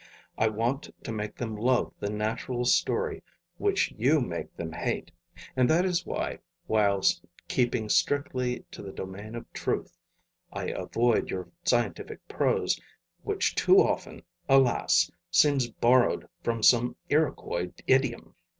I 0.35 0.47
want 0.47 0.89
to 1.03 1.11
make 1.11 1.35
them 1.35 1.55
love 1.55 1.93
the 1.99 2.09
natural 2.09 2.65
story 2.65 3.21
which 3.59 3.91
you 3.95 4.19
make 4.19 4.51
them 4.57 4.71
hate; 4.71 5.11
and 5.55 5.69
that 5.69 5.85
is 5.85 6.07
why, 6.07 6.39
while 6.65 7.03
keeping 7.47 7.87
strictly 7.87 8.65
to 8.71 8.81
the 8.81 8.91
domain 8.91 9.35
of 9.35 9.45
truth, 9.53 9.99
I 10.51 10.69
avoid 10.69 11.29
your 11.29 11.49
scientific 11.65 12.27
prose, 12.27 12.81
which 13.21 13.53
too 13.53 13.79
often, 13.79 14.23
alas, 14.49 15.11
seems 15.29 15.69
borrowed 15.69 16.27
from 16.43 16.63
some 16.63 16.95
Iroquois 17.11 17.71
idiom!' 17.85 18.33